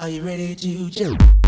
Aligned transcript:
Are 0.00 0.08
you 0.08 0.22
ready 0.22 0.54
to 0.54 0.88
jump? 0.88 1.39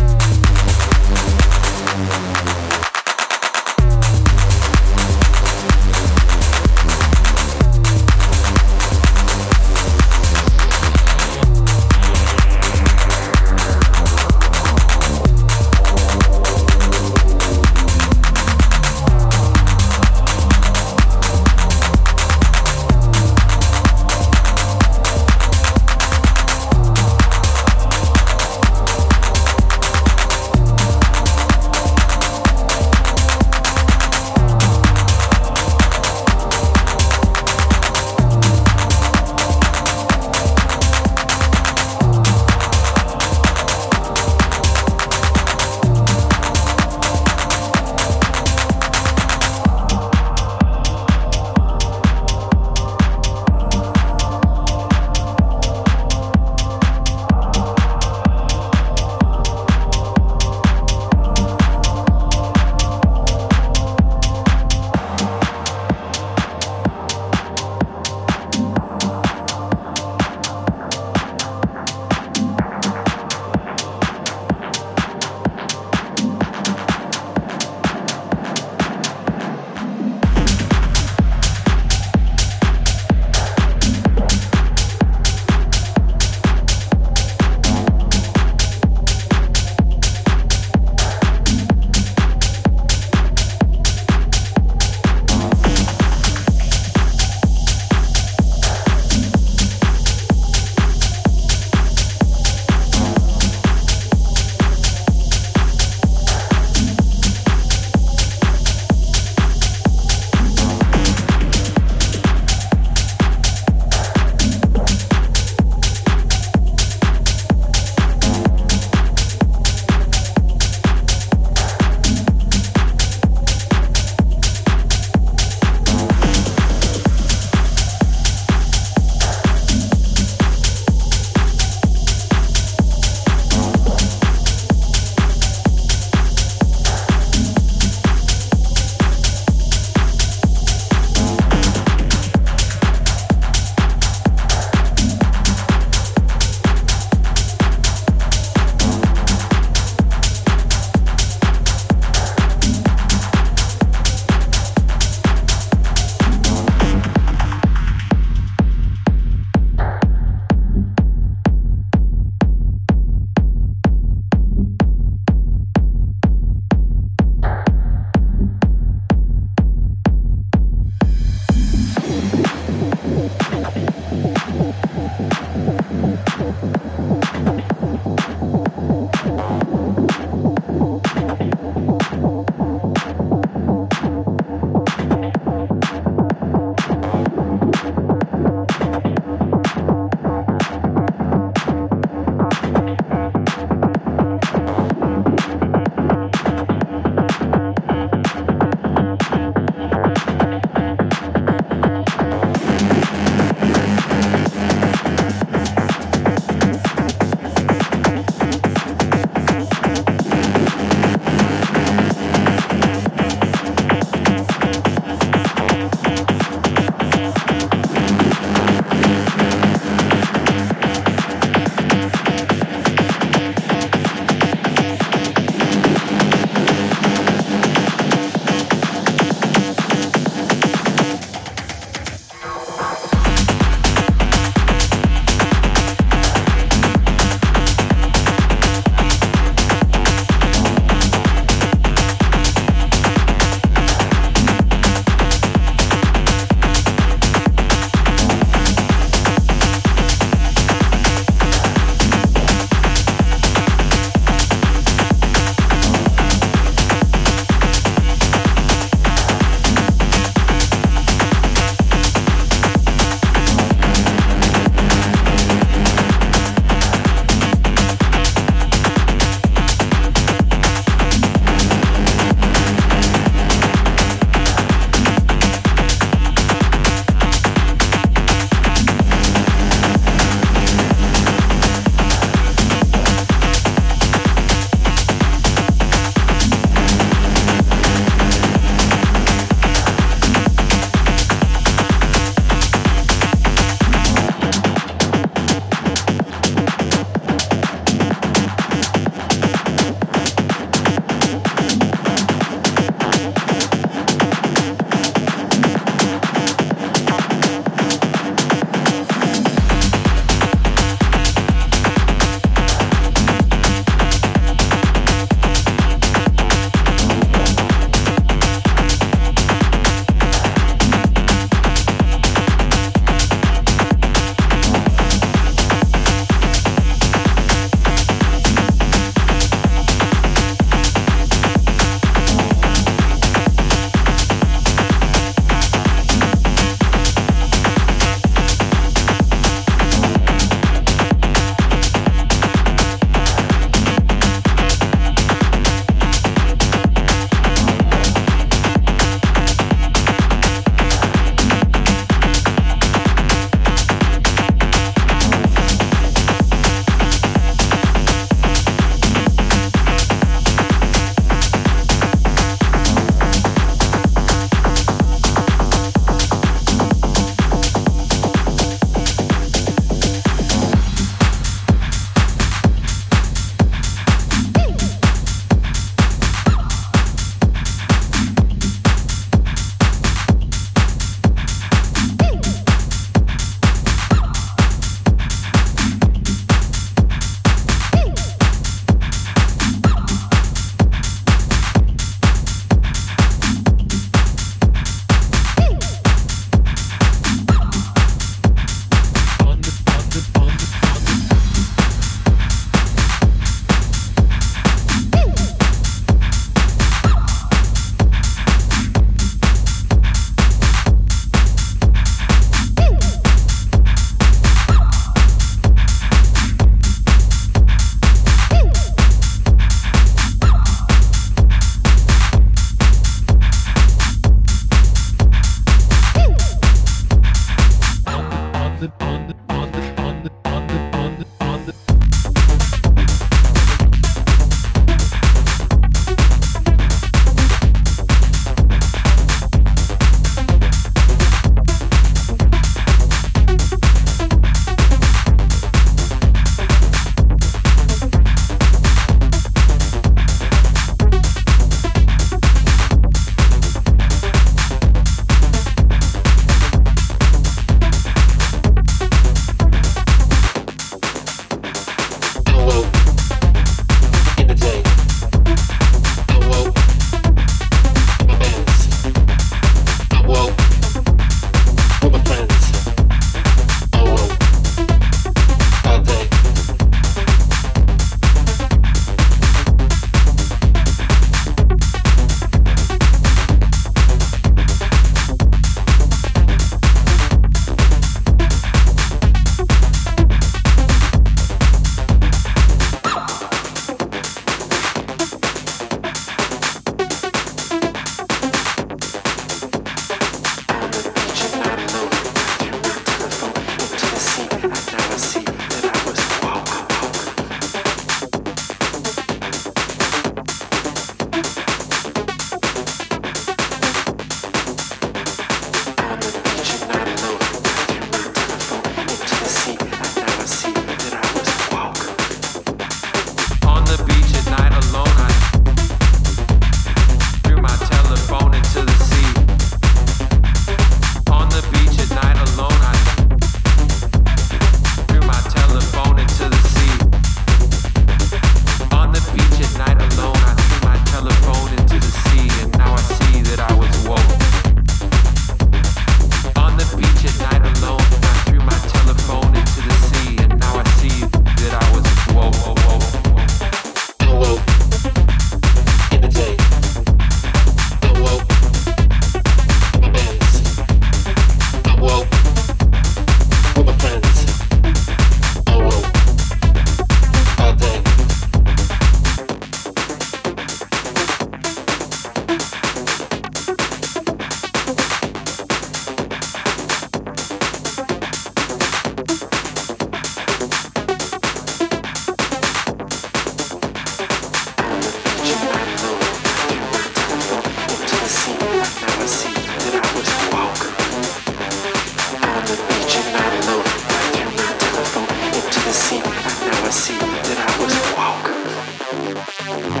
As 599.72 600.00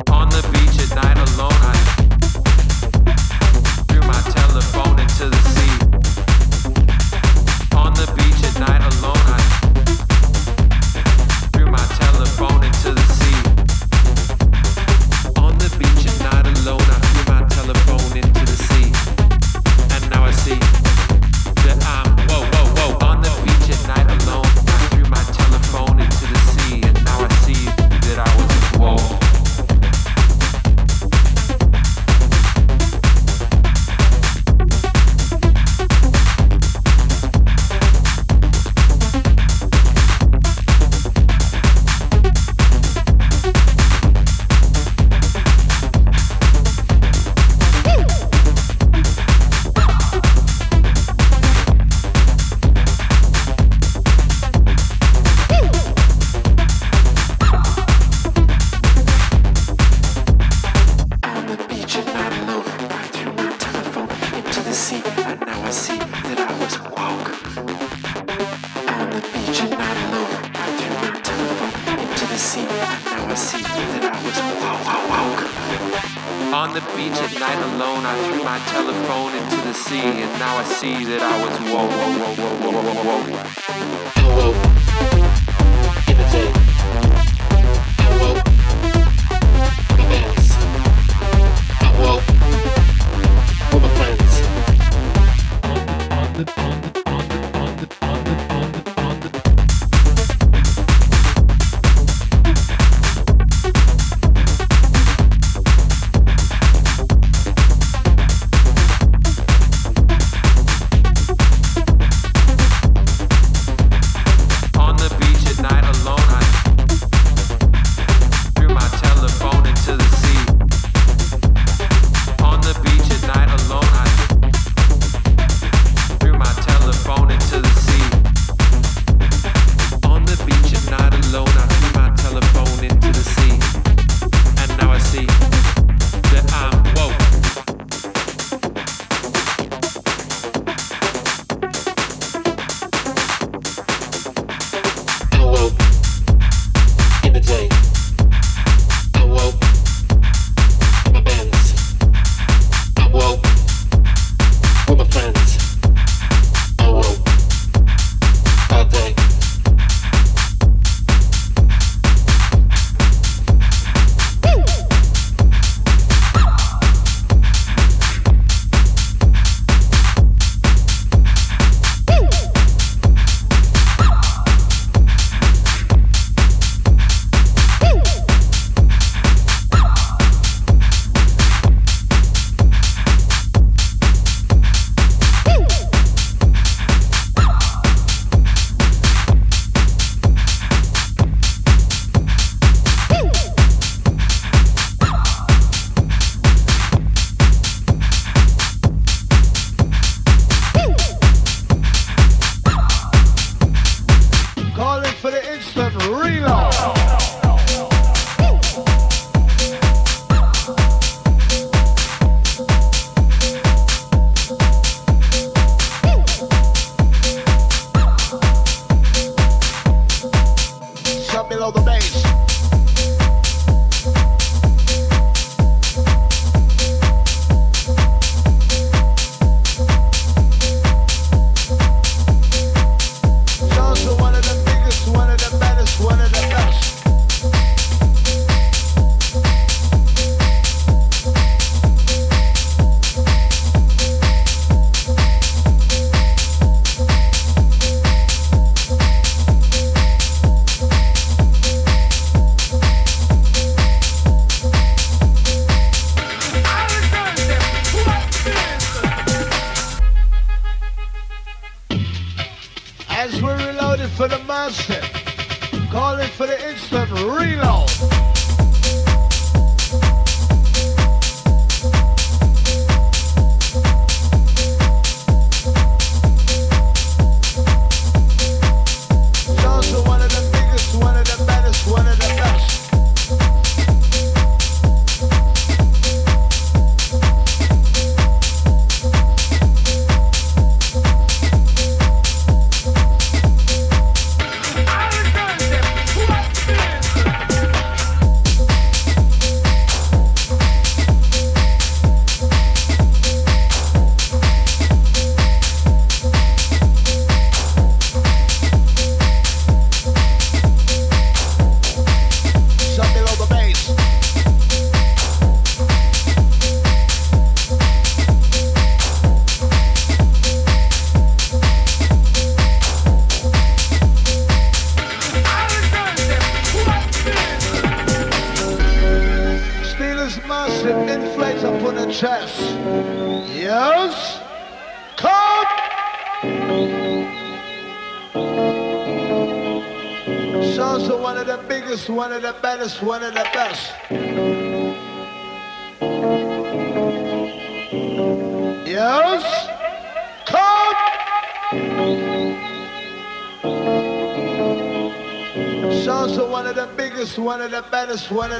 one 358.28 358.50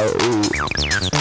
Oh. 0.00 1.17